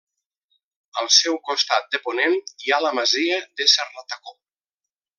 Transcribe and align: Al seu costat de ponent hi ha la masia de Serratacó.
Al 1.01 1.09
seu 1.15 1.37
costat 1.51 1.93
de 1.97 2.01
ponent 2.07 2.35
hi 2.65 2.73
ha 2.79 2.83
la 2.87 2.95
masia 3.03 3.39
de 3.61 3.71
Serratacó. 3.79 4.39